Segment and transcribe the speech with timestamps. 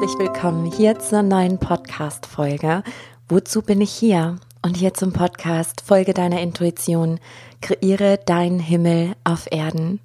[0.00, 2.82] herzlich willkommen hier zur neuen Podcast-Folge.
[3.28, 4.38] Wozu bin ich hier?
[4.62, 7.20] Und hier zum Podcast Folge deiner Intuition,
[7.60, 10.00] kreiere deinen Himmel auf Erden.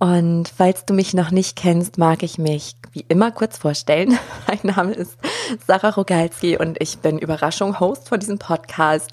[0.00, 4.18] Und falls du mich noch nicht kennst, mag ich mich wie immer kurz vorstellen.
[4.48, 5.16] Mein Name ist
[5.64, 9.12] Sarah Rogalski und ich bin Überraschung Host von diesem Podcast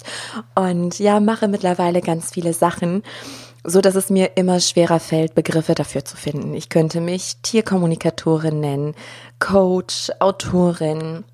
[0.56, 3.04] und ja, mache mittlerweile ganz viele Sachen
[3.66, 6.54] so dass es mir immer schwerer fällt, Begriffe dafür zu finden.
[6.54, 8.94] Ich könnte mich Tierkommunikatorin nennen,
[9.38, 11.24] Coach, Autorin,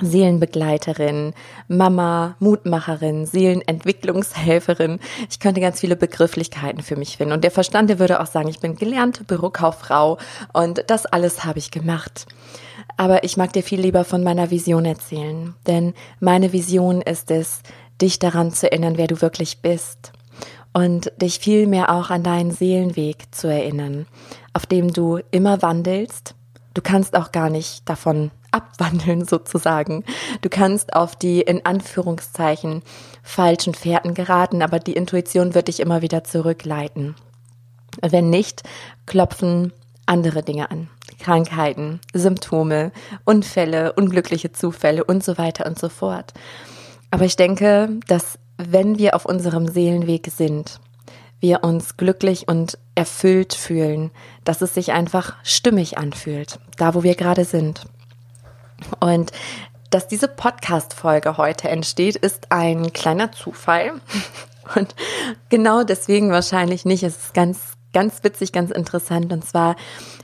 [0.00, 1.32] Seelenbegleiterin,
[1.68, 5.00] Mama, Mutmacherin, Seelenentwicklungshelferin.
[5.30, 7.32] Ich könnte ganz viele Begrifflichkeiten für mich finden.
[7.32, 10.18] Und der Verstand, der würde auch sagen, ich bin gelernte Bürokauffrau
[10.52, 12.26] und das alles habe ich gemacht.
[12.96, 17.62] Aber ich mag dir viel lieber von meiner Vision erzählen, denn meine Vision ist es,
[18.00, 20.12] dich daran zu erinnern, wer du wirklich bist
[20.74, 24.06] und dich vielmehr auch an deinen Seelenweg zu erinnern,
[24.52, 26.34] auf dem du immer wandelst.
[26.76, 30.04] Du kannst auch gar nicht davon abwandeln sozusagen.
[30.42, 32.82] Du kannst auf die in Anführungszeichen
[33.22, 37.14] falschen Fährten geraten, aber die Intuition wird dich immer wieder zurückleiten.
[38.02, 38.62] Wenn nicht,
[39.06, 39.72] klopfen
[40.04, 40.90] andere Dinge an.
[41.18, 42.92] Krankheiten, Symptome,
[43.24, 46.34] Unfälle, unglückliche Zufälle und so weiter und so fort.
[47.10, 50.78] Aber ich denke, dass wenn wir auf unserem Seelenweg sind,
[51.40, 54.10] wir uns glücklich und erfüllt fühlen,
[54.44, 57.86] dass es sich einfach stimmig anfühlt, da wo wir gerade sind.
[59.00, 59.32] Und
[59.90, 63.92] dass diese Podcast-Folge heute entsteht, ist ein kleiner Zufall.
[64.74, 64.94] Und
[65.48, 67.04] genau deswegen wahrscheinlich nicht.
[67.04, 69.32] Es ist ganz, ganz witzig, ganz interessant.
[69.32, 69.76] Und zwar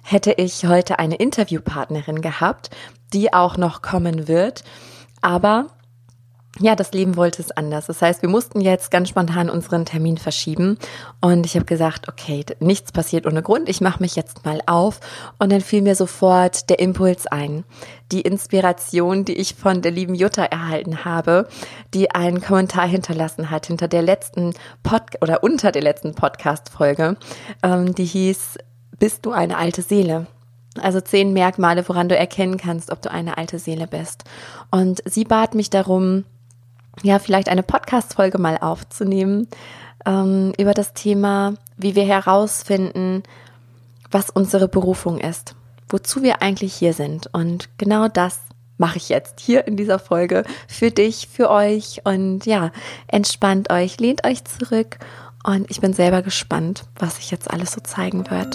[0.03, 2.71] hätte ich heute eine Interviewpartnerin gehabt,
[3.13, 4.65] die auch noch kommen wird.
[5.21, 5.69] Aber
[6.61, 7.86] ja, das Leben wollte es anders.
[7.86, 10.78] Das heißt, wir mussten jetzt ganz spontan unseren Termin verschieben
[11.22, 13.70] und ich habe gesagt, okay, nichts passiert ohne Grund.
[13.70, 15.00] Ich mache mich jetzt mal auf
[15.39, 17.64] und dann fiel mir sofort der Impuls ein,
[18.12, 21.48] die Inspiration, die ich von der lieben Jutta erhalten habe,
[21.94, 27.16] die einen Kommentar hinterlassen hat hinter der letzten Pod oder unter der letzten Podcast-Folge,
[27.62, 28.59] ähm, die hieß
[28.98, 30.27] "Bist du eine alte Seele?"
[30.81, 34.25] Also zehn Merkmale, woran du erkennen kannst, ob du eine alte Seele bist.
[34.71, 36.25] Und sie bat mich darum,
[37.00, 39.48] ja, vielleicht eine Podcast-Folge mal aufzunehmen
[40.04, 43.22] ähm, über das Thema, wie wir herausfinden,
[44.10, 45.54] was unsere Berufung ist,
[45.88, 47.28] wozu wir eigentlich hier sind.
[47.32, 48.41] Und genau das
[48.76, 52.03] mache ich jetzt hier in dieser Folge für dich, für euch.
[52.04, 52.72] Und ja,
[53.06, 54.98] entspannt euch, lehnt euch zurück.
[55.44, 58.54] Und ich bin selber gespannt, was sich jetzt alles so zeigen wird.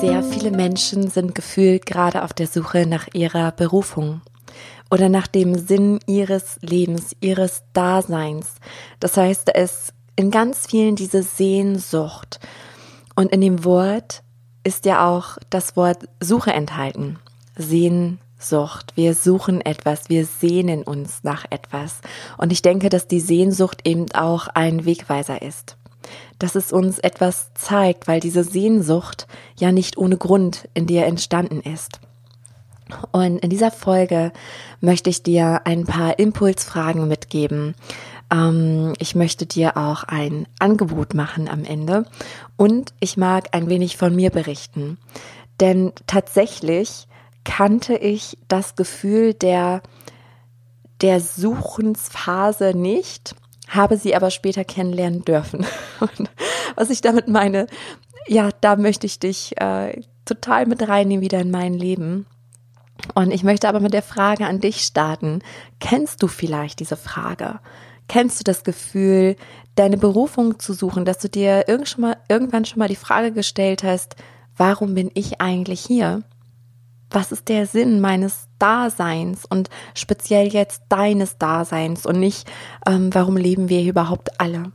[0.00, 4.20] Sehr viele Menschen sind gefühlt gerade auf der Suche nach ihrer Berufung
[4.90, 8.56] oder nach dem Sinn ihres Lebens, ihres Daseins.
[9.00, 12.40] Das heißt, es in ganz vielen diese Sehnsucht.
[13.14, 14.22] Und in dem Wort
[14.64, 17.18] ist ja auch das Wort Suche enthalten.
[17.56, 18.92] Sehnsucht.
[18.94, 22.00] Wir suchen etwas, wir sehnen uns nach etwas.
[22.36, 25.76] Und ich denke, dass die Sehnsucht eben auch ein Wegweiser ist.
[26.38, 29.26] Dass es uns etwas zeigt, weil diese Sehnsucht
[29.58, 32.00] ja nicht ohne Grund in dir entstanden ist.
[33.12, 34.32] Und in dieser Folge
[34.80, 37.74] möchte ich dir ein paar Impulsfragen mitgeben.
[38.30, 42.04] Ähm, ich möchte dir auch ein Angebot machen am Ende
[42.56, 44.98] und ich mag ein wenig von mir berichten.
[45.60, 47.08] Denn tatsächlich
[47.44, 49.82] kannte ich das Gefühl der,
[51.00, 53.34] der Suchensphase nicht,
[53.68, 55.66] habe sie aber später kennenlernen dürfen.
[56.00, 56.30] Und
[56.74, 57.66] was ich damit meine,
[58.26, 62.26] ja, da möchte ich dich äh, total mit reinnehmen wieder in mein Leben.
[63.14, 65.40] Und ich möchte aber mit der Frage an dich starten.
[65.80, 67.60] Kennst du vielleicht diese Frage?
[68.08, 69.36] Kennst du das Gefühl,
[69.74, 74.16] deine Berufung zu suchen, dass du dir irgendwann schon mal die Frage gestellt hast,
[74.56, 76.22] warum bin ich eigentlich hier?
[77.10, 82.50] Was ist der Sinn meines Daseins und speziell jetzt deines Daseins und nicht,
[82.86, 84.72] ähm, warum leben wir hier überhaupt alle?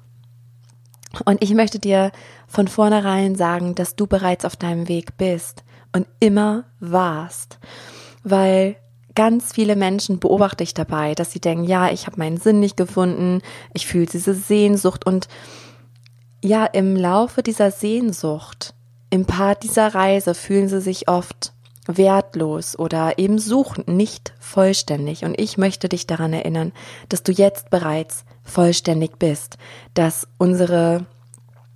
[1.26, 2.12] Und ich möchte dir
[2.48, 7.60] von vornherein sagen, dass du bereits auf deinem Weg bist und immer warst
[8.24, 8.76] weil
[9.16, 12.78] ganz viele Menschen beobachte ich dabei, dass sie denken, ja, ich habe meinen Sinn nicht
[12.78, 13.42] gefunden,
[13.74, 15.28] ich fühle diese Sehnsucht und
[16.44, 18.74] ja, im Laufe dieser Sehnsucht,
[19.10, 21.54] im Part dieser Reise fühlen sie sich oft
[21.88, 25.24] wertlos oder eben suchen nicht vollständig.
[25.24, 26.74] Und ich möchte dich daran erinnern,
[27.10, 29.58] dass du jetzt bereits vollständig bist,
[29.94, 31.06] dass unsere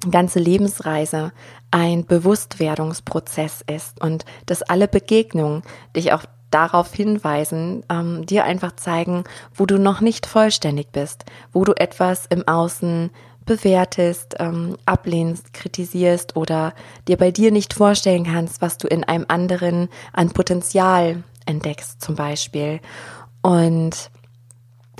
[0.10, 1.32] ganze Lebensreise
[1.72, 5.64] ein Bewusstwerdungsprozess ist und dass alle Begegnungen
[5.96, 9.24] dich auch darauf hinweisen, ähm, dir einfach zeigen,
[9.54, 13.10] wo du noch nicht vollständig bist, wo du etwas im Außen
[13.46, 16.74] bewertest, ähm, ablehnst, kritisierst oder
[17.08, 22.16] dir bei dir nicht vorstellen kannst, was du in einem anderen an Potenzial entdeckst zum
[22.16, 22.80] Beispiel.
[23.42, 24.12] Und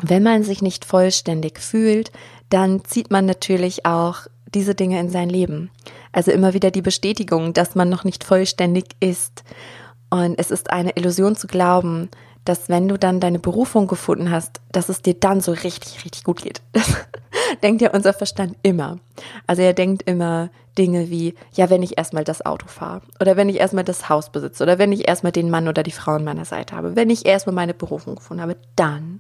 [0.02, 2.12] wenn man sich nicht vollständig fühlt,
[2.50, 5.70] dann zieht man natürlich auch diese Dinge in sein Leben.
[6.12, 9.44] Also immer wieder die Bestätigung, dass man noch nicht vollständig ist.
[10.10, 12.10] Und es ist eine Illusion zu glauben,
[12.48, 16.24] dass wenn du dann deine Berufung gefunden hast, dass es dir dann so richtig, richtig
[16.24, 16.62] gut geht.
[16.72, 16.96] Das
[17.64, 19.00] denkt ja unser Verstand immer.
[19.48, 23.50] Also er denkt immer Dinge wie, ja, wenn ich erstmal das Auto fahre oder wenn
[23.50, 26.24] ich erstmal das Haus besitze oder wenn ich erstmal den Mann oder die Frau an
[26.24, 29.20] meiner Seite habe, wenn ich erstmal meine Berufung gefunden habe, dann.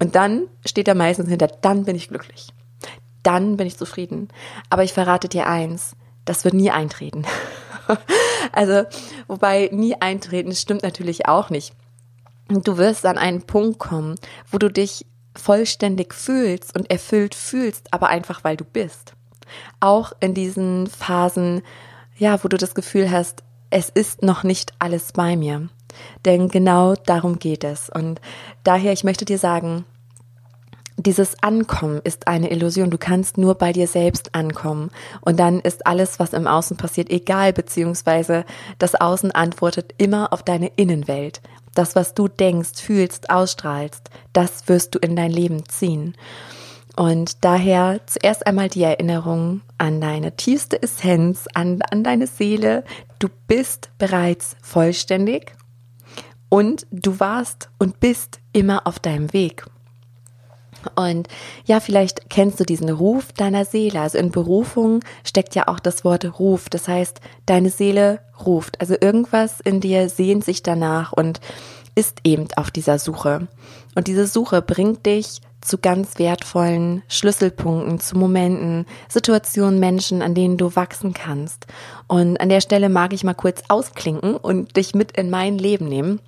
[0.00, 2.48] Und dann steht er meistens hinter, dann bin ich glücklich.
[3.22, 4.28] Dann bin ich zufrieden.
[4.68, 5.94] Aber ich verrate dir eins,
[6.24, 7.24] das wird nie eintreten.
[8.52, 8.84] also,
[9.26, 11.74] wobei nie eintreten stimmt natürlich auch nicht.
[12.48, 14.16] Du wirst an einen Punkt kommen,
[14.50, 19.14] wo du dich vollständig fühlst und erfüllt fühlst, aber einfach weil du bist.
[19.80, 21.62] Auch in diesen Phasen,
[22.16, 25.68] ja, wo du das Gefühl hast, es ist noch nicht alles bei mir.
[26.24, 27.88] Denn genau darum geht es.
[27.88, 28.20] Und
[28.62, 29.84] daher, ich möchte dir sagen,
[30.96, 32.90] dieses Ankommen ist eine Illusion.
[32.90, 34.90] Du kannst nur bei dir selbst ankommen.
[35.20, 38.44] Und dann ist alles, was im Außen passiert, egal, beziehungsweise
[38.78, 41.40] das Außen antwortet immer auf deine Innenwelt.
[41.74, 46.14] Das, was du denkst, fühlst, ausstrahlst, das wirst du in dein Leben ziehen.
[46.96, 52.84] Und daher zuerst einmal die Erinnerung an deine tiefste Essenz, an, an deine Seele.
[53.18, 55.56] Du bist bereits vollständig
[56.48, 59.64] und du warst und bist immer auf deinem Weg.
[60.94, 61.28] Und
[61.64, 64.00] ja, vielleicht kennst du diesen Ruf deiner Seele.
[64.00, 66.68] Also in Berufung steckt ja auch das Wort Ruf.
[66.68, 68.80] Das heißt, deine Seele ruft.
[68.80, 71.40] Also irgendwas in dir sehnt sich danach und
[71.94, 73.48] ist eben auf dieser Suche.
[73.94, 80.58] Und diese Suche bringt dich zu ganz wertvollen Schlüsselpunkten, zu Momenten, Situationen, Menschen, an denen
[80.58, 81.66] du wachsen kannst.
[82.06, 85.88] Und an der Stelle mag ich mal kurz ausklinken und dich mit in mein Leben
[85.88, 86.20] nehmen.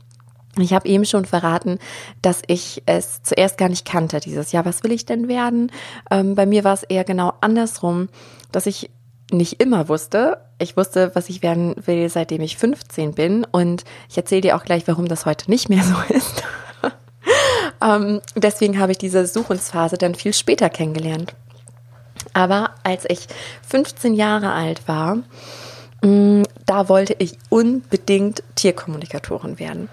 [0.59, 1.79] Ich habe eben schon verraten,
[2.23, 4.65] dass ich es zuerst gar nicht kannte, dieses Jahr.
[4.65, 5.71] Was will ich denn werden?
[6.11, 8.09] Ähm, bei mir war es eher genau andersrum,
[8.53, 8.91] dass ich
[9.31, 10.39] nicht immer wusste.
[10.59, 13.45] Ich wusste, was ich werden will, seitdem ich 15 bin.
[13.45, 16.43] Und ich erzähle dir auch gleich, warum das heute nicht mehr so ist.
[17.83, 21.35] ähm, deswegen habe ich diese Suchensphase dann viel später kennengelernt.
[22.33, 23.27] Aber als ich
[23.69, 25.19] 15 Jahre alt war,
[26.03, 29.89] da wollte ich unbedingt Tierkommunikatorin werden.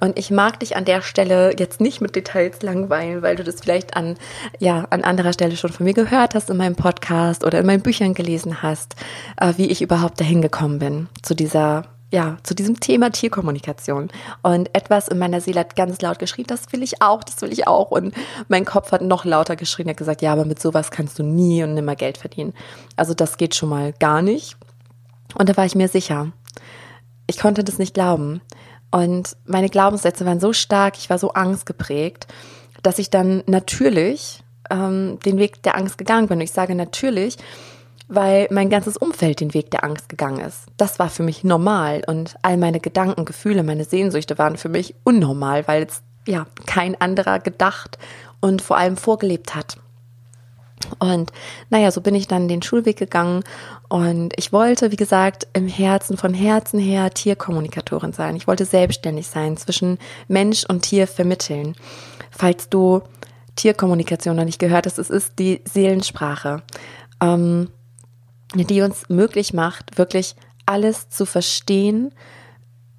[0.00, 3.60] Und ich mag dich an der Stelle jetzt nicht mit Details langweilen, weil du das
[3.60, 4.16] vielleicht an,
[4.58, 7.82] ja, an anderer Stelle schon von mir gehört hast in meinem Podcast oder in meinen
[7.82, 8.94] Büchern gelesen hast,
[9.38, 14.08] äh, wie ich überhaupt dahin gekommen bin zu dieser ja, zu diesem Thema Tierkommunikation.
[14.42, 17.52] Und etwas in meiner Seele hat ganz laut geschrien, das will ich auch, das will
[17.52, 17.90] ich auch.
[17.90, 18.14] Und
[18.48, 21.62] mein Kopf hat noch lauter geschrien, hat gesagt, ja, aber mit sowas kannst du nie
[21.62, 22.54] und nimmer Geld verdienen.
[22.96, 24.56] Also das geht schon mal gar nicht.
[25.34, 26.32] Und da war ich mir sicher.
[27.26, 28.40] Ich konnte das nicht glauben.
[28.90, 32.26] Und meine Glaubenssätze waren so stark, ich war so angstgeprägt,
[32.82, 36.38] dass ich dann natürlich ähm, den Weg der Angst gegangen bin.
[36.38, 37.36] Und ich sage natürlich,
[38.08, 40.62] weil mein ganzes Umfeld den Weg der Angst gegangen ist.
[40.78, 44.94] Das war für mich normal und all meine Gedanken, Gefühle, meine Sehnsüchte waren für mich
[45.04, 47.98] unnormal, weil es ja kein anderer gedacht
[48.40, 49.76] und vor allem vorgelebt hat.
[50.98, 51.32] Und
[51.68, 53.44] naja, so bin ich dann den Schulweg gegangen
[53.88, 58.36] und ich wollte, wie gesagt, im Herzen, von Herzen her Tierkommunikatorin sein.
[58.36, 61.74] Ich wollte selbstständig sein, zwischen Mensch und Tier vermitteln.
[62.30, 63.00] Falls du
[63.56, 66.62] Tierkommunikation noch nicht gehört hast, es ist die Seelensprache,
[67.22, 67.70] ähm,
[68.54, 72.12] die uns möglich macht, wirklich alles zu verstehen,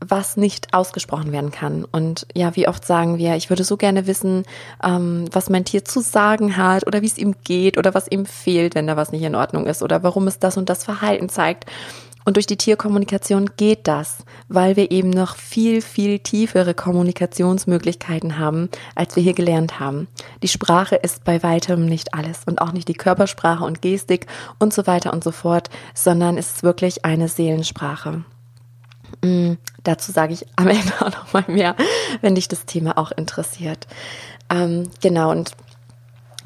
[0.05, 1.85] was nicht ausgesprochen werden kann.
[1.85, 4.43] Und ja, wie oft sagen wir, ich würde so gerne wissen,
[4.83, 8.25] ähm, was mein Tier zu sagen hat oder wie es ihm geht oder was ihm
[8.25, 11.29] fehlt, wenn da was nicht in Ordnung ist oder warum es das und das Verhalten
[11.29, 11.65] zeigt.
[12.25, 14.17] Und durch die Tierkommunikation geht das,
[14.49, 20.07] weil wir eben noch viel, viel tiefere Kommunikationsmöglichkeiten haben, als wir hier gelernt haben.
[20.43, 24.27] Die Sprache ist bei weitem nicht alles und auch nicht die Körpersprache und Gestik
[24.59, 28.23] und so weiter und so fort, sondern es ist wirklich eine Seelensprache.
[29.23, 31.75] Mm, dazu sage ich am Ende auch noch mal mehr,
[32.21, 33.87] wenn dich das Thema auch interessiert.
[34.49, 35.51] Ähm, genau, und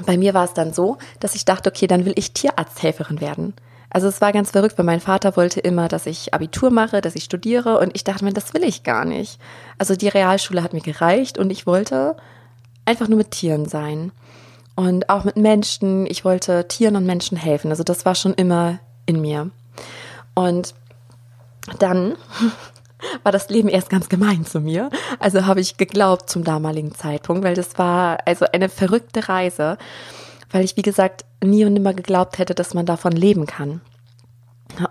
[0.06, 3.54] bei mir war es dann so, dass ich dachte, okay, dann will ich Tierarzthelferin werden.
[3.90, 7.16] Also es war ganz verrückt, weil mein Vater wollte immer, dass ich Abitur mache, dass
[7.16, 9.40] ich studiere und ich dachte mir, das will ich gar nicht.
[9.78, 12.18] Also die Realschule hat mir gereicht und ich wollte
[12.86, 14.12] einfach nur mit Tieren sein.
[14.76, 17.70] Und auch mit Menschen, ich wollte Tieren und Menschen helfen.
[17.70, 19.52] Also das war schon immer in mir.
[20.34, 20.74] Und
[21.80, 22.16] dann
[23.24, 24.90] war das Leben erst ganz gemein zu mir.
[25.20, 29.78] Also habe ich geglaubt zum damaligen Zeitpunkt, weil das war also eine verrückte Reise,
[30.52, 33.82] weil ich, wie gesagt, nie und nimmer geglaubt hätte, dass man davon leben kann.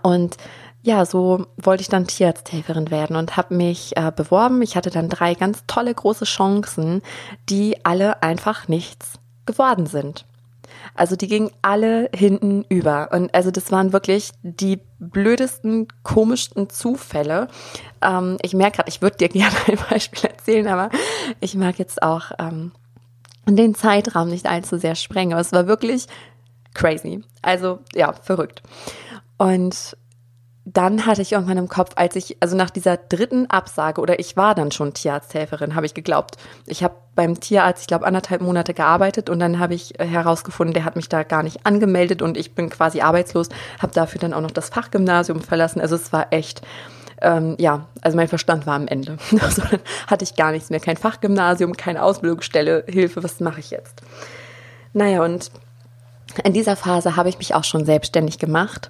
[0.01, 0.37] Und
[0.81, 4.61] ja, so wollte ich dann Tierarzthelferin werden und habe mich äh, beworben.
[4.61, 7.01] Ich hatte dann drei ganz tolle große Chancen,
[7.49, 9.13] die alle einfach nichts
[9.45, 10.25] geworden sind.
[10.95, 13.09] Also die gingen alle hinten über.
[13.11, 17.47] Und also das waren wirklich die blödesten, komischsten Zufälle.
[18.01, 20.89] Ähm, ich merke gerade, ich würde dir gerne ein Beispiel erzählen, aber
[21.39, 22.71] ich mag jetzt auch ähm,
[23.47, 25.33] den Zeitraum nicht allzu sehr sprengen.
[25.33, 26.07] Aber es war wirklich
[26.73, 27.23] crazy.
[27.41, 28.61] Also ja, verrückt.
[29.37, 29.97] Und
[30.65, 34.37] dann hatte ich irgendwann im Kopf, als ich, also nach dieser dritten Absage, oder ich
[34.37, 36.37] war dann schon Tierarzthelferin, habe ich geglaubt.
[36.65, 40.73] Ich habe beim Tierarzt, ich glaube, anderthalb Monate gearbeitet und dann habe ich äh, herausgefunden,
[40.73, 44.33] der hat mich da gar nicht angemeldet und ich bin quasi arbeitslos, habe dafür dann
[44.33, 45.81] auch noch das Fachgymnasium verlassen.
[45.81, 46.61] Also es war echt,
[47.21, 49.17] ähm, ja, also mein Verstand war am Ende.
[49.41, 53.69] Also dann hatte ich gar nichts mehr, kein Fachgymnasium, keine Ausbildungsstelle, Hilfe, was mache ich
[53.69, 54.01] jetzt?
[54.93, 55.51] Naja, und
[56.43, 58.89] in dieser Phase habe ich mich auch schon selbstständig gemacht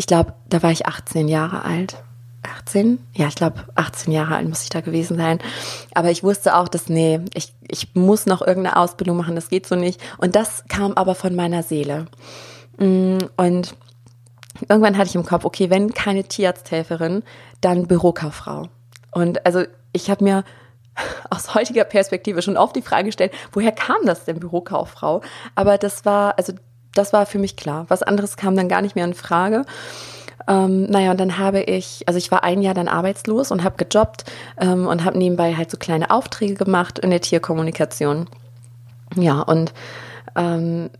[0.00, 2.02] ich glaube, da war ich 18 Jahre alt.
[2.42, 3.06] 18?
[3.12, 5.40] Ja, ich glaube, 18 Jahre alt muss ich da gewesen sein.
[5.92, 9.66] Aber ich wusste auch, dass, nee, ich, ich muss noch irgendeine Ausbildung machen, das geht
[9.66, 10.00] so nicht.
[10.16, 12.06] Und das kam aber von meiner Seele.
[12.78, 13.74] Mm, und
[14.70, 17.22] irgendwann hatte ich im Kopf, okay, wenn keine Tierarzthelferin,
[17.60, 18.68] dann Bürokauffrau.
[19.10, 20.44] Und also ich habe mir
[21.28, 25.20] aus heutiger Perspektive schon oft die Frage gestellt, woher kam das denn Bürokauffrau?
[25.56, 26.54] Aber das war, also
[26.94, 27.86] das war für mich klar.
[27.88, 29.64] Was anderes kam dann gar nicht mehr in Frage.
[30.48, 33.82] Ähm, naja, und dann habe ich, also ich war ein Jahr dann arbeitslos und habe
[33.84, 34.24] gejobbt
[34.58, 38.26] ähm, und habe nebenbei halt so kleine Aufträge gemacht in der Tierkommunikation.
[39.16, 39.72] Ja, und
[40.36, 40.90] ähm,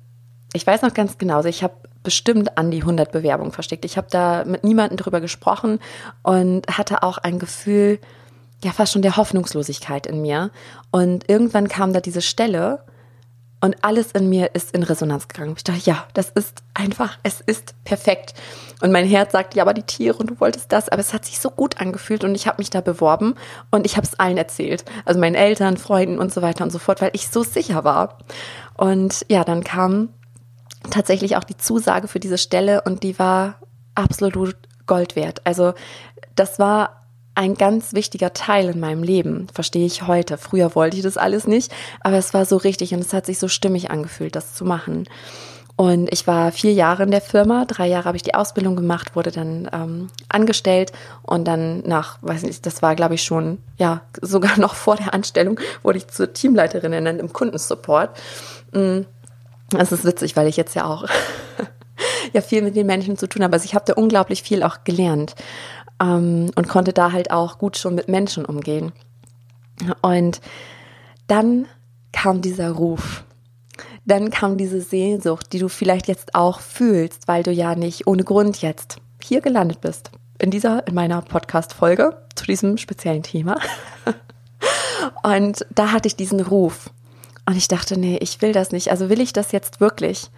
[0.52, 3.85] ich weiß noch ganz genau, also ich habe bestimmt an die 100 Bewerbungen versteckt.
[3.85, 5.80] Ich habe da mit niemandem drüber gesprochen
[6.23, 7.99] und hatte auch ein Gefühl,
[8.64, 10.50] ja, fast schon der Hoffnungslosigkeit in mir.
[10.90, 12.80] Und irgendwann kam da diese Stelle,
[13.61, 15.55] und alles in mir ist in Resonanz gegangen.
[15.57, 18.33] Ich dachte, ja, das ist einfach, es ist perfekt.
[18.81, 20.88] Und mein Herz sagt, ja, aber die Tiere und du wolltest das.
[20.88, 23.35] Aber es hat sich so gut angefühlt und ich habe mich da beworben
[23.71, 24.85] und ich habe es allen erzählt.
[25.05, 28.19] Also meinen Eltern, Freunden und so weiter und so fort, weil ich so sicher war.
[28.79, 30.09] Und ja, dann kam
[30.88, 33.57] tatsächlich auch die Zusage für diese Stelle und die war
[33.95, 35.43] absolut Gold wert.
[35.45, 35.75] Also
[36.35, 37.00] das war
[37.40, 40.37] ein ganz wichtiger Teil in meinem Leben, verstehe ich heute.
[40.37, 43.38] Früher wollte ich das alles nicht, aber es war so richtig und es hat sich
[43.38, 45.09] so stimmig angefühlt, das zu machen.
[45.75, 49.16] Und ich war vier Jahre in der Firma, drei Jahre habe ich die Ausbildung gemacht,
[49.16, 50.92] wurde dann ähm, angestellt
[51.23, 55.14] und dann nach, weiß nicht, das war glaube ich schon, ja, sogar noch vor der
[55.14, 58.11] Anstellung, wurde ich zur Teamleiterin ernannt im Kundensupport.
[58.73, 59.06] Mm,
[59.70, 61.06] das ist witzig, weil ich jetzt ja auch
[62.35, 63.54] ja viel mit den Menschen zu tun habe.
[63.54, 65.35] Also ich habe da unglaublich viel auch gelernt
[66.00, 68.92] ähm, und konnte da halt auch gut schon mit Menschen umgehen.
[70.02, 70.40] Und
[71.26, 71.66] dann
[72.12, 73.25] kam dieser Ruf.
[74.04, 78.25] Dann kam diese Sehnsucht, die du vielleicht jetzt auch fühlst, weil du ja nicht ohne
[78.25, 80.11] Grund jetzt hier gelandet bist.
[80.38, 83.59] In dieser, in meiner Podcast-Folge zu diesem speziellen Thema.
[85.23, 86.90] Und da hatte ich diesen Ruf.
[87.47, 88.90] Und ich dachte, nee, ich will das nicht.
[88.90, 90.30] Also will ich das jetzt wirklich?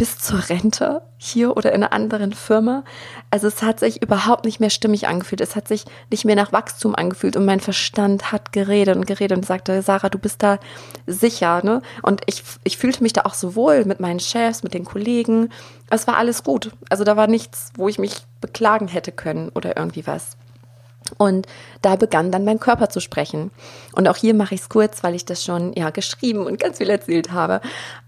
[0.00, 2.84] Bis zur Rente hier oder in einer anderen Firma.
[3.30, 5.42] Also es hat sich überhaupt nicht mehr stimmig angefühlt.
[5.42, 9.36] Es hat sich nicht mehr nach Wachstum angefühlt und mein Verstand hat geredet und geredet
[9.36, 10.58] und sagte, Sarah, du bist da
[11.06, 11.82] sicher, ne?
[12.00, 15.50] Und ich, ich fühlte mich da auch so wohl mit meinen Chefs, mit den Kollegen.
[15.90, 16.70] Es war alles gut.
[16.88, 20.38] Also da war nichts, wo ich mich beklagen hätte können oder irgendwie was.
[21.18, 21.46] Und
[21.82, 23.50] da begann dann mein Körper zu sprechen.
[23.92, 26.78] Und auch hier mache ich es kurz, weil ich das schon ja geschrieben und ganz
[26.78, 27.60] viel erzählt habe.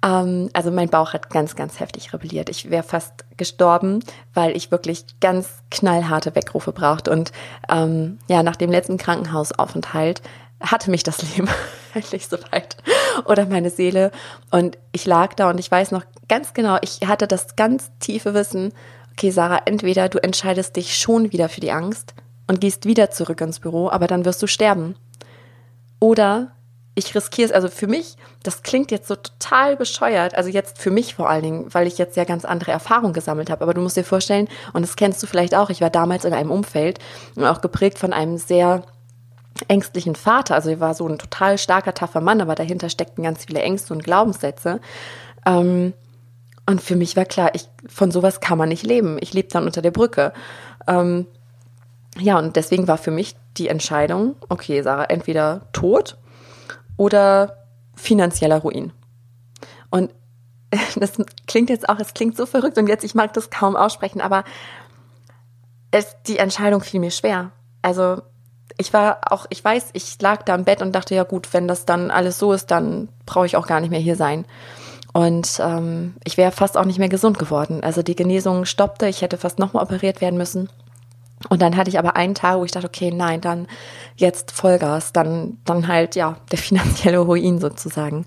[0.04, 2.48] Ähm, also mein Bauch hat ganz, ganz heftig rebelliert.
[2.48, 4.00] Ich wäre fast gestorben,
[4.34, 7.10] weil ich wirklich ganz knallharte Weckrufe brauchte.
[7.10, 7.32] Und
[7.68, 10.22] ähm, ja, nach dem letzten Krankenhausaufenthalt
[10.60, 11.48] hatte mich das Leben
[11.94, 12.76] endlich so weit
[13.24, 14.10] oder meine Seele.
[14.50, 18.34] Und ich lag da und ich weiß noch ganz genau, ich hatte das ganz tiefe
[18.34, 18.72] Wissen,
[19.12, 22.14] okay, Sarah, entweder du entscheidest dich schon wieder für die Angst
[22.46, 24.96] und gehst wieder zurück ins Büro, aber dann wirst du sterben.
[26.00, 26.52] Oder
[26.94, 30.90] ich riskiere es, also für mich, das klingt jetzt so total bescheuert, also jetzt für
[30.90, 33.80] mich vor allen Dingen, weil ich jetzt ja ganz andere Erfahrungen gesammelt habe, aber du
[33.80, 36.98] musst dir vorstellen, und das kennst du vielleicht auch, ich war damals in einem Umfeld
[37.34, 38.82] und auch geprägt von einem sehr
[39.68, 43.46] ängstlichen Vater, also er war so ein total starker, taffer Mann, aber dahinter steckten ganz
[43.46, 44.80] viele Ängste und Glaubenssätze.
[45.46, 45.94] Ähm,
[46.66, 49.18] und für mich war klar, ich, von sowas kann man nicht leben.
[49.20, 50.32] Ich lebe dann unter der Brücke.
[50.86, 51.26] Ähm,
[52.18, 56.18] ja, und deswegen war für mich die Entscheidung, okay, Sarah, entweder tot
[56.96, 58.92] oder finanzieller Ruin.
[59.90, 60.10] Und
[60.96, 61.12] das
[61.46, 64.44] klingt jetzt auch, es klingt so verrückt und jetzt, ich mag das kaum aussprechen, aber
[65.90, 67.52] es, die Entscheidung fiel mir schwer.
[67.82, 68.22] Also
[68.78, 71.68] ich war auch, ich weiß, ich lag da im Bett und dachte, ja gut, wenn
[71.68, 74.46] das dann alles so ist, dann brauche ich auch gar nicht mehr hier sein.
[75.12, 77.82] Und ähm, ich wäre fast auch nicht mehr gesund geworden.
[77.84, 80.70] Also die Genesung stoppte, ich hätte fast nochmal operiert werden müssen.
[81.48, 83.66] Und dann hatte ich aber einen Tag, wo ich dachte, okay, nein, dann
[84.16, 88.26] jetzt Vollgas, dann, dann halt, ja, der finanzielle Ruin sozusagen.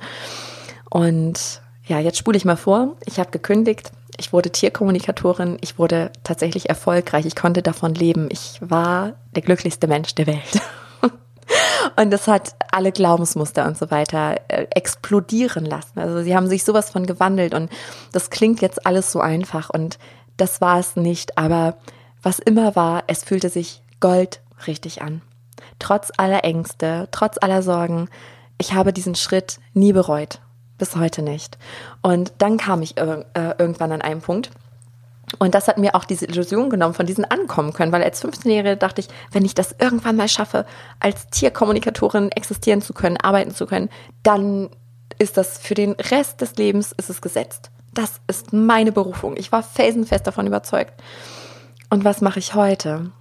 [0.90, 2.96] Und ja, jetzt spule ich mal vor.
[3.06, 3.92] Ich habe gekündigt.
[4.18, 5.58] Ich wurde Tierkommunikatorin.
[5.62, 7.26] Ich wurde tatsächlich erfolgreich.
[7.26, 8.28] Ich konnte davon leben.
[8.32, 10.62] Ich war der glücklichste Mensch der Welt.
[11.98, 16.00] Und das hat alle Glaubensmuster und so weiter äh, explodieren lassen.
[16.00, 17.72] Also sie haben sich sowas von gewandelt und
[18.12, 20.00] das klingt jetzt alles so einfach und
[20.36, 21.38] das war es nicht.
[21.38, 21.78] Aber
[22.26, 25.22] was immer war, es fühlte sich goldrichtig an.
[25.80, 28.10] Trotz aller Ängste, trotz aller Sorgen,
[28.58, 30.40] ich habe diesen Schritt nie bereut.
[30.78, 31.58] Bis heute nicht.
[32.02, 33.24] Und dann kam ich äh,
[33.58, 34.52] irgendwann an einen Punkt,
[35.40, 38.78] und das hat mir auch diese Illusion genommen von diesen Ankommen können, weil als 15-Jährige
[38.78, 40.66] dachte ich, wenn ich das irgendwann mal schaffe,
[41.00, 43.90] als Tierkommunikatorin existieren zu können, arbeiten zu können,
[44.24, 44.70] dann
[45.18, 47.72] ist das für den Rest des Lebens ist es gesetzt.
[47.94, 49.36] Das ist meine Berufung.
[49.38, 50.94] Ich war felsenfest davon überzeugt.
[51.90, 53.12] Und was mache ich heute?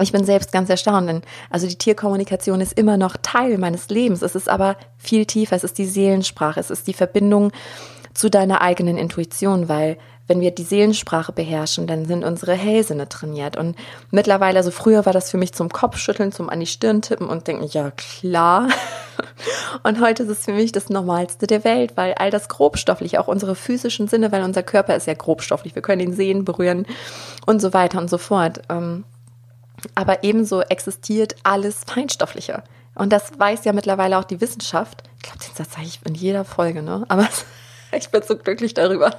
[0.00, 4.22] Ich bin selbst ganz erstaunt, denn also die Tierkommunikation ist immer noch Teil meines Lebens.
[4.22, 5.56] Es ist aber viel tiefer.
[5.56, 6.60] Es ist die Seelensprache.
[6.60, 7.50] Es ist die Verbindung
[8.12, 13.56] zu deiner eigenen Intuition, weil wenn wir die Seelensprache beherrschen, dann sind unsere Hellsinne trainiert.
[13.56, 13.76] Und
[14.10, 17.46] mittlerweile, also früher war das für mich zum Kopfschütteln, zum an die Stirn tippen und
[17.46, 18.68] denken, ja klar.
[19.82, 23.28] Und heute ist es für mich das Normalste der Welt, weil all das grobstofflich, auch
[23.28, 26.86] unsere physischen Sinne, weil unser Körper ist ja grobstofflich, wir können ihn sehen, berühren
[27.44, 28.62] und so weiter und so fort.
[28.68, 29.04] Ähm,
[29.94, 32.62] aber ebenso existiert alles Feinstoffliche.
[32.94, 35.02] Und das weiß ja mittlerweile auch die Wissenschaft.
[35.16, 37.04] Ich glaube, den Satz sage ich in jeder Folge, ne?
[37.08, 37.28] Aber
[37.92, 39.14] ich bin so glücklich darüber,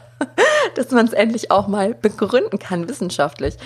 [0.78, 3.58] dass man es endlich auch mal begründen kann, wissenschaftlich,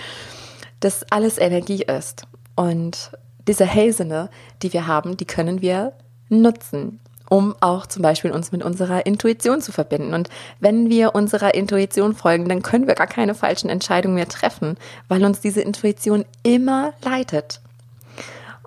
[0.80, 2.24] dass alles Energie ist.
[2.56, 3.12] Und
[3.48, 4.30] diese Hellsinne,
[4.62, 5.94] die wir haben, die können wir
[6.30, 7.00] nutzen,
[7.30, 10.14] um auch zum Beispiel uns mit unserer Intuition zu verbinden.
[10.14, 14.78] Und wenn wir unserer Intuition folgen, dann können wir gar keine falschen Entscheidungen mehr treffen,
[15.08, 17.62] weil uns diese Intuition immer leitet.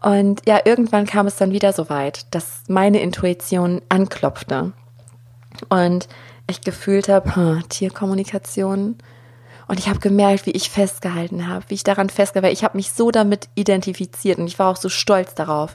[0.00, 4.73] Und ja, irgendwann kam es dann wieder so weit, dass meine Intuition anklopfte.
[5.69, 6.08] Und
[6.49, 8.97] ich gefühlt habe, hm, Tierkommunikation.
[9.67, 12.52] Und ich habe gemerkt, wie ich festgehalten habe, wie ich daran festgehalten habe.
[12.52, 15.75] Ich habe mich so damit identifiziert und ich war auch so stolz darauf.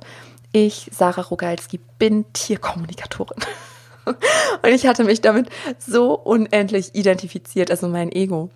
[0.51, 3.37] Ich, Sarah Rogalski, bin Tierkommunikatorin.
[4.05, 8.49] Und ich hatte mich damit so unendlich identifiziert, also mein Ego.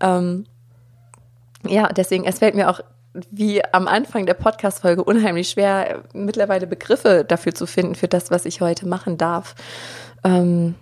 [0.00, 0.44] Ähm,
[1.64, 2.80] ja, deswegen, es fällt mir auch
[3.30, 8.44] wie am Anfang der Podcast-Folge unheimlich schwer, mittlerweile Begriffe dafür zu finden, für das, was
[8.44, 9.54] ich heute machen darf.
[10.24, 10.74] Ähm,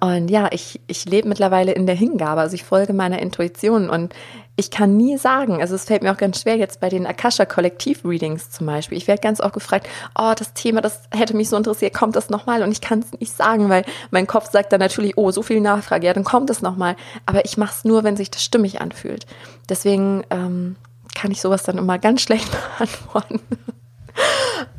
[0.00, 4.14] und ja, ich, ich lebe mittlerweile in der Hingabe, also ich folge meiner Intuition und
[4.56, 7.44] ich kann nie sagen, also es fällt mir auch ganz schwer jetzt bei den Akasha
[7.44, 8.96] Kollektiv Readings zum Beispiel.
[8.96, 9.86] Ich werde ganz oft gefragt,
[10.18, 12.62] oh, das Thema, das hätte mich so interessiert, kommt das nochmal?
[12.62, 15.60] Und ich kann es nicht sagen, weil mein Kopf sagt dann natürlich, oh, so viel
[15.60, 16.96] Nachfrage, ja, dann kommt es nochmal.
[17.26, 19.26] Aber ich mache es nur, wenn sich das stimmig anfühlt.
[19.68, 20.76] Deswegen ähm,
[21.14, 23.40] kann ich sowas dann immer ganz schlecht beantworten.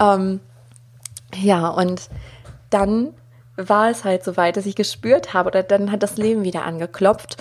[0.01, 0.39] ähm,
[1.35, 2.09] ja, und
[2.71, 3.13] dann
[3.57, 6.63] war es halt so weit, dass ich gespürt habe oder dann hat das Leben wieder
[6.63, 7.37] angeklopft.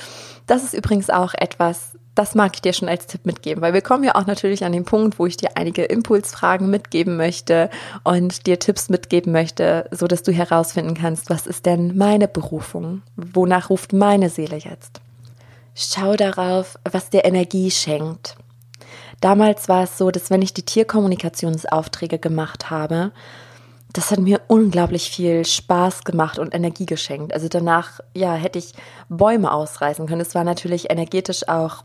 [0.46, 3.82] Das ist übrigens auch etwas, das mag ich dir schon als Tipp mitgeben, weil wir
[3.82, 7.68] kommen ja auch natürlich an den Punkt, wo ich dir einige Impulsfragen mitgeben möchte
[8.04, 13.02] und dir Tipps mitgeben möchte, so dass du herausfinden kannst, was ist denn meine Berufung?
[13.16, 15.00] Wonach ruft meine Seele jetzt?
[15.74, 18.36] Schau darauf, was dir Energie schenkt.
[19.20, 23.12] Damals war es so, dass wenn ich die Tierkommunikationsaufträge gemacht habe,
[23.96, 27.32] das hat mir unglaublich viel Spaß gemacht und Energie geschenkt.
[27.32, 28.72] Also danach, ja, hätte ich
[29.08, 30.20] Bäume ausreißen können.
[30.20, 31.82] Es war natürlich energetisch auch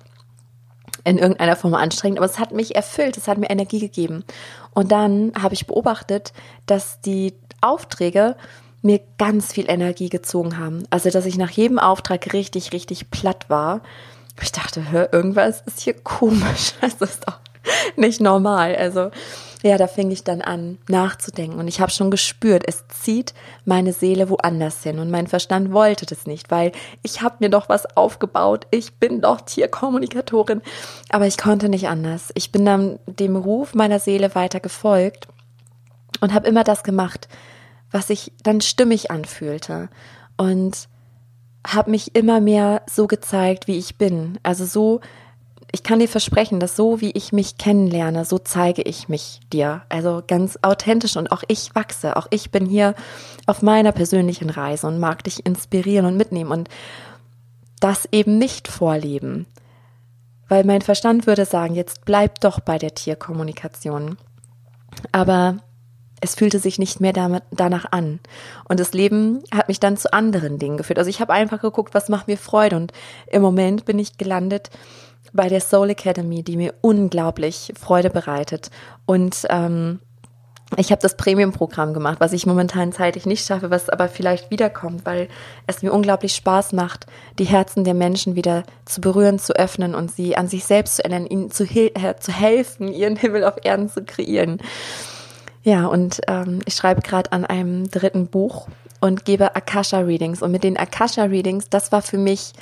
[1.04, 4.26] in irgendeiner Form anstrengend, aber es hat mich erfüllt, es hat mir Energie gegeben.
[4.74, 6.34] Und dann habe ich beobachtet,
[6.66, 8.36] dass die Aufträge
[8.82, 10.84] mir ganz viel Energie gezogen haben.
[10.90, 13.82] Also, dass ich nach jedem Auftrag richtig, richtig platt war.
[14.42, 16.74] Ich dachte, irgendwas ist hier komisch.
[16.82, 17.40] Das ist doch
[17.96, 18.76] nicht normal.
[18.76, 19.12] Also,
[19.64, 21.60] ja, da fing ich dann an nachzudenken.
[21.60, 23.34] Und ich habe schon gespürt, es zieht
[23.66, 25.00] meine Seele woanders hin.
[25.00, 26.72] Und mein Verstand wollte das nicht, weil
[27.04, 30.62] ich habe mir doch was aufgebaut, ich bin doch Tierkommunikatorin,
[31.10, 32.32] aber ich konnte nicht anders.
[32.36, 35.28] Ich bin dann dem Ruf meiner Seele weiter gefolgt
[36.22, 37.28] und habe immer das gemacht,
[37.92, 39.90] was sich dann stimmig anfühlte.
[40.38, 40.88] Und
[41.66, 45.02] habe mich immer mehr so gezeigt, wie ich bin, also so
[45.74, 49.84] ich kann dir versprechen, dass so wie ich mich kennenlerne, so zeige ich mich dir.
[49.90, 52.18] Also ganz authentisch und auch ich wachse.
[52.18, 52.94] Auch ich bin hier
[53.46, 56.70] auf meiner persönlichen Reise und mag dich inspirieren und mitnehmen und
[57.80, 59.46] das eben nicht vorleben.
[60.50, 64.18] Weil mein Verstand würde sagen, jetzt bleib doch bei der Tierkommunikation.
[65.14, 65.58] Aber
[66.20, 68.20] es fühlte sich nicht mehr damit, danach an.
[68.68, 71.00] Und das Leben hat mich dann zu anderen Dingen geführt.
[71.00, 72.76] Also ich habe einfach geguckt, was macht mir Freude.
[72.76, 72.92] Und
[73.28, 74.70] im Moment bin ich gelandet
[75.34, 78.70] bei der Soul Academy, die mir unglaublich Freude bereitet.
[79.06, 80.00] Und ähm,
[80.78, 85.06] ich habe das Premium-Programm gemacht, was ich momentan zeitlich nicht schaffe, was aber vielleicht wiederkommt,
[85.06, 85.28] weil
[85.68, 87.08] es mir unglaublich Spaß macht,
[87.40, 91.04] die Herzen der Menschen wieder zu berühren, zu öffnen und sie an sich selbst zu
[91.04, 94.60] erinnern, ihnen zu, äh, zu helfen, ihren Himmel auf Erden zu kreieren.
[95.64, 98.68] Ja, und ähm, ich schreibe gerade an einem dritten Buch
[99.02, 100.42] und gebe Akasha-Readings.
[100.42, 102.54] Und mit den Akasha-Readings, das war für mich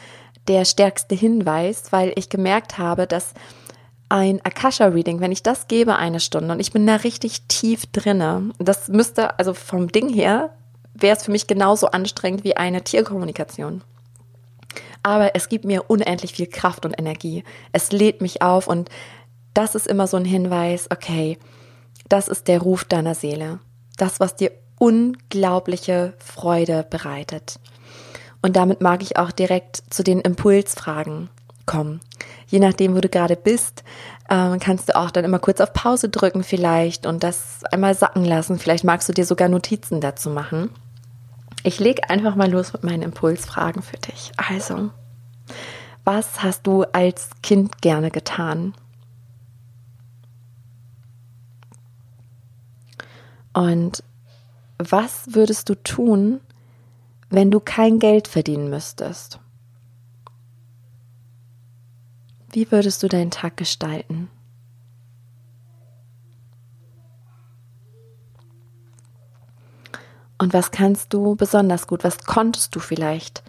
[0.47, 3.33] der stärkste Hinweis, weil ich gemerkt habe, dass
[4.09, 8.49] ein Akasha-Reading, wenn ich das gebe eine Stunde und ich bin da richtig tief drinne,
[8.57, 10.55] das müsste, also vom Ding her,
[10.93, 13.83] wäre es für mich genauso anstrengend wie eine Tierkommunikation.
[15.03, 17.43] Aber es gibt mir unendlich viel Kraft und Energie.
[17.71, 18.89] Es lädt mich auf und
[19.53, 21.37] das ist immer so ein Hinweis, okay,
[22.09, 23.59] das ist der Ruf deiner Seele.
[23.97, 27.59] Das, was dir unglaubliche Freude bereitet.
[28.41, 31.29] Und damit mag ich auch direkt zu den Impulsfragen
[31.65, 31.99] kommen.
[32.47, 33.83] Je nachdem, wo du gerade bist,
[34.29, 38.25] äh, kannst du auch dann immer kurz auf Pause drücken vielleicht und das einmal sacken
[38.25, 38.57] lassen.
[38.57, 40.69] Vielleicht magst du dir sogar Notizen dazu machen.
[41.63, 44.31] Ich lege einfach mal los mit meinen Impulsfragen für dich.
[44.37, 44.89] Also,
[46.05, 48.73] was hast du als Kind gerne getan?
[53.53, 54.03] Und
[54.77, 56.39] was würdest du tun,
[57.29, 59.39] wenn du kein Geld verdienen müsstest?
[62.51, 64.29] Wie würdest du deinen Tag gestalten?
[70.39, 72.03] Und was kannst du besonders gut?
[72.03, 73.43] Was konntest du vielleicht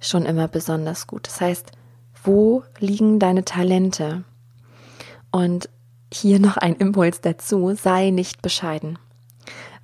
[0.00, 1.26] schon immer besonders gut?
[1.26, 1.72] Das heißt,
[2.22, 4.24] wo liegen deine Talente?
[5.32, 5.68] Und
[6.12, 8.98] hier noch ein Impuls dazu, sei nicht bescheiden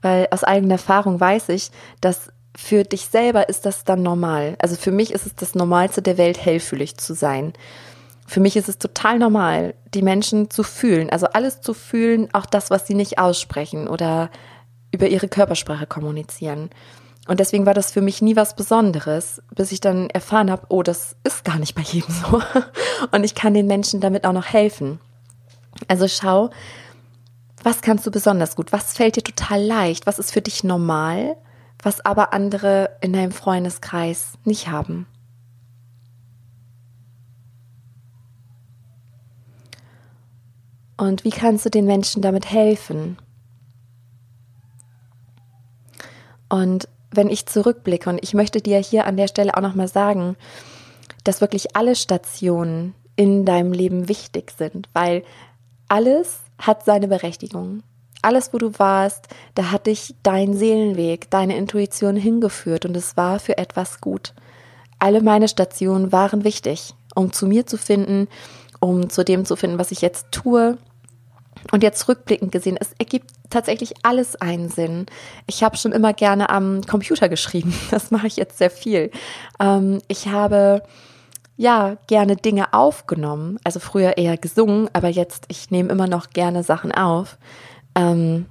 [0.03, 1.71] weil aus eigener Erfahrung weiß ich,
[2.01, 4.57] dass für dich selber ist das dann normal.
[4.61, 7.53] Also für mich ist es das Normalste der Welt, hellfühlig zu sein.
[8.27, 12.47] Für mich ist es total normal, die Menschen zu fühlen, also alles zu fühlen, auch
[12.47, 14.31] das, was sie nicht aussprechen oder
[14.91, 16.71] über ihre Körpersprache kommunizieren.
[17.29, 20.83] Und deswegen war das für mich nie was Besonderes, bis ich dann erfahren habe, oh,
[20.83, 22.41] das ist gar nicht bei jedem so.
[23.13, 25.01] Und ich kann den Menschen damit auch noch helfen.
[25.89, 26.51] Also schau,
[27.63, 28.73] was kannst du besonders gut?
[28.73, 30.07] Was fällt dir total leicht?
[30.07, 31.37] Was ist für dich normal?
[31.87, 35.07] Was aber andere in deinem Freundeskreis nicht haben?
[40.97, 43.19] Und wie kannst du den Menschen damit helfen?
[46.49, 50.35] Und wenn ich zurückblicke, und ich möchte dir hier an der Stelle auch nochmal sagen,
[51.23, 55.23] dass wirklich alle Stationen in deinem Leben wichtig sind, weil
[55.87, 57.85] alles hat seine Berechtigung.
[58.27, 63.39] Alles, wo du warst, da hat dich dein Seelenweg, deine Intuition hingeführt und es war
[63.39, 64.35] für etwas gut.
[64.99, 68.27] Alle meine Stationen waren wichtig, um zu mir zu finden,
[68.81, 70.77] um zu dem zu finden, was ich jetzt tue.
[71.71, 75.07] Und jetzt rückblickend gesehen, es ergibt tatsächlich alles einen Sinn.
[75.47, 77.75] Ich habe schon immer gerne am Computer geschrieben.
[77.93, 79.13] Das mache ich jetzt sehr viel.
[79.61, 80.83] Ähm, ich habe
[81.57, 83.61] ja gerne Dinge aufgenommen.
[83.63, 87.39] Also früher eher gesungen, aber jetzt, ich nehme immer noch gerne Sachen auf.
[87.97, 88.47] Ähm,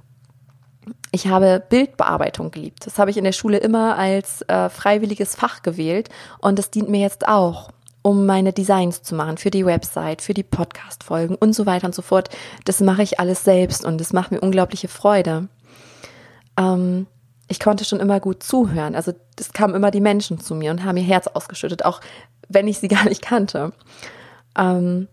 [1.12, 2.86] ich habe Bildbearbeitung geliebt.
[2.86, 6.90] Das habe ich in der Schule immer als äh, freiwilliges Fach gewählt und das dient
[6.90, 7.70] mir jetzt auch,
[8.02, 11.94] um meine Designs zu machen für die Website, für die Podcast-Folgen und so weiter und
[11.94, 12.28] so fort.
[12.64, 15.48] Das mache ich alles selbst und das macht mir unglaubliche Freude.
[16.58, 17.06] Ähm,
[17.48, 18.94] ich konnte schon immer gut zuhören.
[18.94, 22.00] Also es kamen immer die Menschen zu mir und haben ihr Herz ausgeschüttet, auch
[22.48, 23.72] wenn ich sie gar nicht kannte.
[24.58, 25.08] Ähm,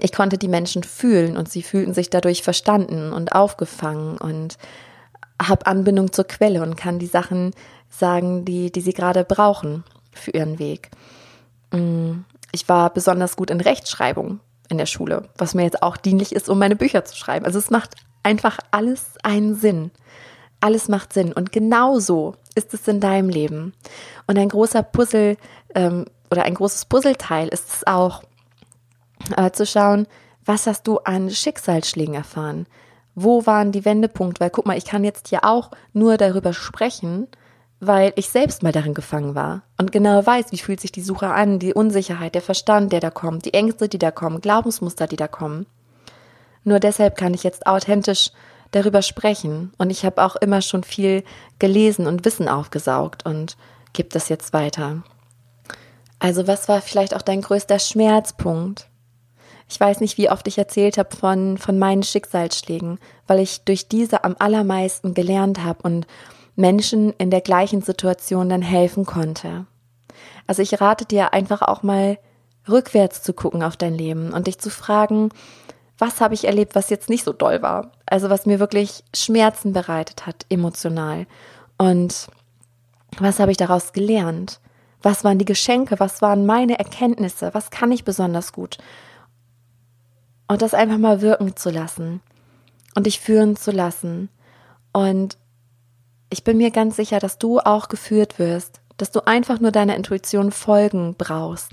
[0.00, 4.58] ich konnte die Menschen fühlen und sie fühlten sich dadurch verstanden und aufgefangen und
[5.40, 7.52] habe Anbindung zur Quelle und kann die Sachen
[7.88, 10.90] sagen, die, die sie gerade brauchen für ihren Weg.
[11.72, 12.20] Mm,
[12.52, 16.48] ich war besonders gut in Rechtschreibung in der Schule, was mir jetzt auch dienlich ist,
[16.48, 17.46] um meine Bücher zu schreiben.
[17.46, 19.90] Also es macht einfach alles einen Sinn.
[20.60, 21.32] Alles macht Sinn.
[21.32, 23.72] Und genauso ist es in deinem Leben.
[24.26, 25.36] Und ein großer Puzzle
[25.74, 28.22] ähm, oder ein großes Puzzleteil ist es auch,
[29.36, 30.06] äh, zu schauen,
[30.44, 32.66] was hast du an Schicksalsschlägen erfahren?
[33.14, 34.40] Wo waren die Wendepunkte?
[34.40, 37.26] Weil guck mal, ich kann jetzt hier auch nur darüber sprechen,
[37.80, 41.28] weil ich selbst mal darin gefangen war und genau weiß, wie fühlt sich die Suche
[41.28, 45.16] an, die Unsicherheit, der Verstand, der da kommt, die Ängste, die da kommen, Glaubensmuster, die
[45.16, 45.66] da kommen.
[46.64, 48.30] Nur deshalb kann ich jetzt authentisch
[48.72, 51.24] darüber sprechen und ich habe auch immer schon viel
[51.58, 53.56] gelesen und Wissen aufgesaugt und
[53.92, 55.02] gebe das jetzt weiter.
[56.18, 58.87] Also was war vielleicht auch dein größter Schmerzpunkt?
[59.70, 63.88] Ich weiß nicht, wie oft ich erzählt habe von, von meinen Schicksalsschlägen, weil ich durch
[63.88, 66.06] diese am allermeisten gelernt habe und
[66.56, 69.66] Menschen in der gleichen Situation dann helfen konnte.
[70.46, 72.18] Also ich rate dir einfach auch mal
[72.68, 75.30] rückwärts zu gucken auf dein Leben und dich zu fragen,
[75.98, 77.92] was habe ich erlebt, was jetzt nicht so doll war?
[78.06, 81.26] Also was mir wirklich Schmerzen bereitet hat, emotional.
[81.76, 82.28] Und
[83.18, 84.60] was habe ich daraus gelernt?
[85.02, 86.00] Was waren die Geschenke?
[86.00, 87.50] Was waren meine Erkenntnisse?
[87.52, 88.78] Was kann ich besonders gut?
[90.48, 92.20] Und das einfach mal wirken zu lassen
[92.94, 94.30] und dich führen zu lassen.
[94.92, 95.36] Und
[96.30, 99.96] ich bin mir ganz sicher, dass du auch geführt wirst, dass du einfach nur deiner
[99.96, 101.72] Intuition folgen brauchst.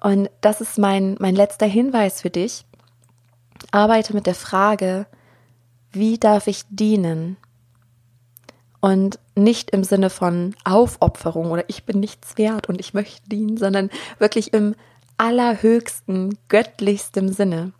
[0.00, 2.66] Und das ist mein, mein letzter Hinweis für dich.
[3.70, 5.06] Arbeite mit der Frage,
[5.90, 7.36] wie darf ich dienen?
[8.80, 13.56] Und nicht im Sinne von Aufopferung oder ich bin nichts wert und ich möchte dienen,
[13.56, 14.74] sondern wirklich im
[15.16, 17.72] allerhöchsten, göttlichsten Sinne.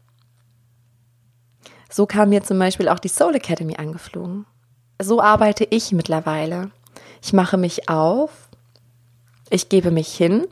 [1.94, 4.46] So kam mir zum Beispiel auch die Soul Academy angeflogen.
[5.00, 6.72] So arbeite ich mittlerweile.
[7.22, 8.48] Ich mache mich auf,
[9.48, 10.48] ich gebe mich hin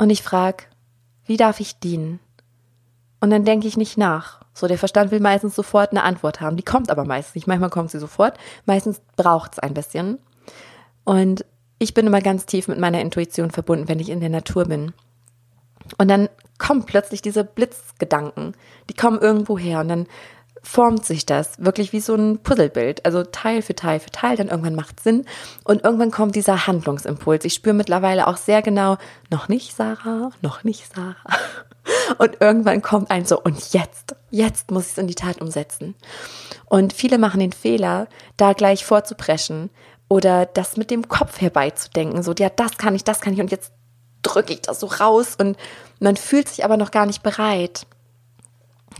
[0.00, 0.64] und ich frage,
[1.24, 2.18] wie darf ich dienen?
[3.20, 4.40] Und dann denke ich nicht nach.
[4.54, 6.56] So, der Verstand will meistens sofort eine Antwort haben.
[6.56, 7.46] Die kommt aber meistens nicht.
[7.46, 8.36] Manchmal kommt sie sofort.
[8.66, 10.18] Meistens braucht es ein bisschen.
[11.04, 11.44] Und
[11.78, 14.94] ich bin immer ganz tief mit meiner Intuition verbunden, wenn ich in der Natur bin.
[15.98, 18.54] Und dann kommen plötzlich diese Blitzgedanken.
[18.88, 20.06] Die kommen irgendwo her und dann
[20.64, 24.48] formt sich das wirklich wie so ein Puzzlebild, also Teil für Teil für Teil, dann
[24.48, 25.26] irgendwann macht Sinn
[25.62, 27.44] und irgendwann kommt dieser Handlungsimpuls.
[27.44, 28.96] Ich spüre mittlerweile auch sehr genau,
[29.30, 31.16] noch nicht Sarah, noch nicht Sarah.
[32.16, 35.94] Und irgendwann kommt ein so, und jetzt, jetzt muss ich es in die Tat umsetzen.
[36.64, 39.68] Und viele machen den Fehler, da gleich vorzupreschen
[40.08, 43.50] oder das mit dem Kopf herbeizudenken, so, ja, das kann ich, das kann ich und
[43.50, 43.72] jetzt
[44.24, 45.56] drücke ich das so raus und
[46.00, 47.86] man fühlt sich aber noch gar nicht bereit.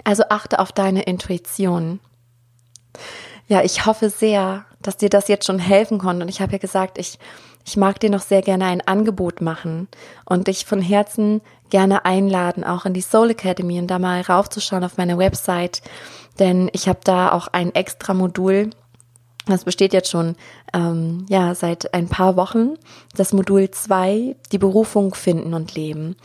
[0.04, 2.00] Also achte auf deine Intuition.
[3.46, 6.22] Ja, ich hoffe sehr, dass dir das jetzt schon helfen konnte.
[6.22, 7.18] Und ich habe ja gesagt, ich,
[7.64, 9.88] ich mag dir noch sehr gerne ein Angebot machen
[10.24, 14.84] und dich von Herzen gerne einladen, auch in die Soul Academy und da mal raufzuschauen
[14.84, 15.82] auf meine Website.
[16.38, 18.70] Denn ich habe da auch ein extra Modul,
[19.46, 20.36] das besteht jetzt schon
[20.72, 22.74] ähm, ja seit ein paar Wochen.
[23.16, 26.16] Das Modul 2, die Berufung finden und leben.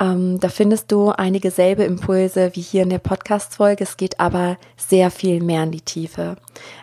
[0.00, 3.84] Ähm, da findest du einige selbe Impulse wie hier in der Podcast-Folge.
[3.84, 6.36] Es geht aber sehr viel mehr in die Tiefe.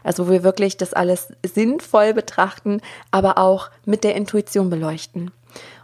[0.04, 5.32] Also wo wir wirklich das alles sinnvoll betrachten, aber auch mit der Intuition beleuchten.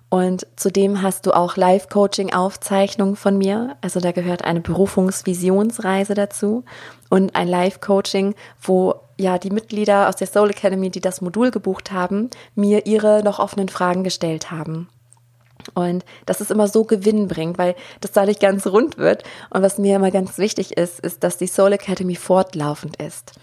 [0.09, 3.77] Und zudem hast du auch Live-Coaching-Aufzeichnungen von mir.
[3.79, 6.65] Also da gehört eine Berufungsvisionsreise dazu
[7.09, 11.91] und ein Live-Coaching, wo ja die Mitglieder aus der Soul Academy, die das Modul gebucht
[11.91, 14.89] haben, mir ihre noch offenen Fragen gestellt haben.
[15.73, 19.23] Und dass es immer so Gewinn bringt, weil das dadurch ganz rund wird.
[19.51, 23.33] Und was mir immer ganz wichtig ist, ist, dass die Soul Academy fortlaufend ist.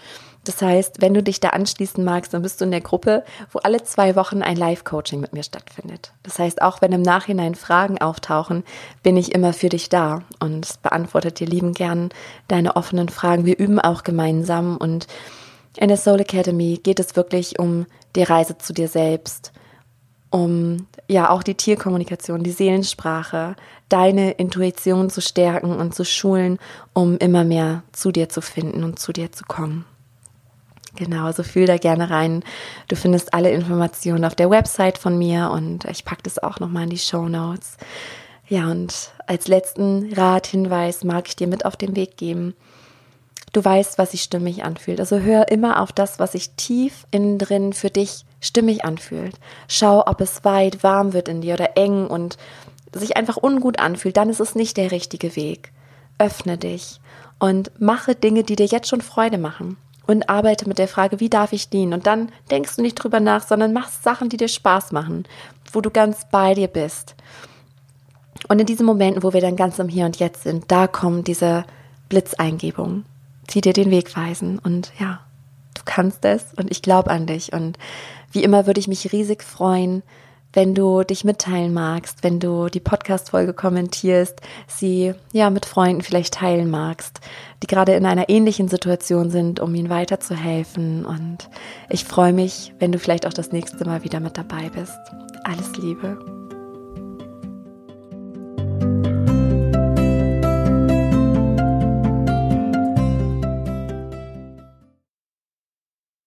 [0.44, 3.58] Das heißt, wenn du dich da anschließen magst, dann bist du in der Gruppe, wo
[3.58, 6.12] alle zwei Wochen ein Live-Coaching mit mir stattfindet.
[6.22, 8.64] Das heißt, auch wenn im Nachhinein Fragen auftauchen,
[9.02, 12.10] bin ich immer für dich da und beantwortet dir lieben gern
[12.46, 13.44] deine offenen Fragen.
[13.44, 15.06] Wir üben auch gemeinsam und
[15.76, 19.52] in der Soul Academy geht es wirklich um die Reise zu dir selbst,
[20.30, 23.56] um ja auch die Tierkommunikation, die Seelensprache,
[23.88, 26.58] deine Intuition zu stärken und zu schulen,
[26.92, 29.84] um immer mehr zu dir zu finden und zu dir zu kommen.
[30.96, 32.42] Genau, also fühl da gerne rein.
[32.88, 36.84] Du findest alle Informationen auf der Website von mir und ich packe das auch nochmal
[36.84, 37.76] in die Show Notes.
[38.48, 42.54] Ja, und als letzten Rat, Hinweis mag ich dir mit auf den Weg geben.
[43.52, 45.00] Du weißt, was sich stimmig anfühlt.
[45.00, 49.36] Also hör immer auf das, was sich tief innen drin für dich stimmig anfühlt.
[49.68, 52.36] Schau, ob es weit warm wird in dir oder eng und
[52.92, 55.72] sich einfach ungut anfühlt, dann ist es nicht der richtige Weg.
[56.18, 57.00] Öffne dich
[57.38, 59.76] und mache Dinge, die dir jetzt schon Freude machen.
[60.06, 61.92] Und arbeite mit der Frage, wie darf ich dienen?
[61.92, 65.24] Und dann denkst du nicht drüber nach, sondern machst Sachen, die dir Spaß machen,
[65.70, 67.14] wo du ganz bei dir bist.
[68.48, 71.24] Und in diesen Momenten, wo wir dann ganz im Hier und Jetzt sind, da kommen
[71.24, 71.64] diese
[72.08, 73.04] Blitzeingebungen,
[73.50, 74.58] die dir den Weg weisen.
[74.58, 75.20] Und ja,
[75.74, 77.52] du kannst es und ich glaube an dich.
[77.52, 77.78] Und
[78.32, 80.02] wie immer würde ich mich riesig freuen,
[80.52, 86.34] wenn du dich mitteilen magst, wenn du die Podcast-Folge kommentierst, sie ja mit Freunden vielleicht
[86.34, 87.20] teilen magst,
[87.62, 91.04] die gerade in einer ähnlichen Situation sind, um ihnen weiterzuhelfen.
[91.04, 91.50] Und
[91.90, 94.98] ich freue mich, wenn du vielleicht auch das nächste Mal wieder mit dabei bist.
[95.44, 96.47] Alles Liebe.